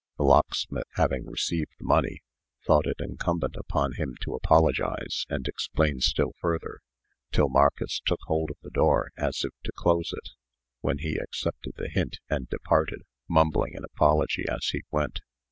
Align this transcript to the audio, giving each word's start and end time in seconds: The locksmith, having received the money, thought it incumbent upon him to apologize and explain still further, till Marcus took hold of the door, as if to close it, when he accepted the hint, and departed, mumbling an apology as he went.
The 0.17 0.23
locksmith, 0.23 0.87
having 0.95 1.27
received 1.27 1.73
the 1.77 1.83
money, 1.85 2.23
thought 2.65 2.87
it 2.87 2.95
incumbent 2.99 3.55
upon 3.55 3.93
him 3.97 4.15
to 4.21 4.33
apologize 4.33 5.27
and 5.29 5.47
explain 5.47 5.99
still 5.99 6.31
further, 6.39 6.79
till 7.31 7.49
Marcus 7.49 8.01
took 8.03 8.19
hold 8.25 8.49
of 8.49 8.57
the 8.63 8.71
door, 8.71 9.11
as 9.15 9.45
if 9.45 9.51
to 9.63 9.71
close 9.71 10.11
it, 10.11 10.29
when 10.79 10.97
he 10.97 11.17
accepted 11.17 11.73
the 11.77 11.87
hint, 11.87 12.17
and 12.31 12.49
departed, 12.49 13.03
mumbling 13.29 13.75
an 13.75 13.83
apology 13.85 14.45
as 14.49 14.65
he 14.71 14.81
went. 14.89 15.19